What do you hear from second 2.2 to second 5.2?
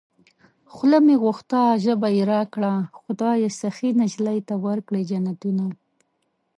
راکړه خدايه سخي نجلۍ ته ورکړې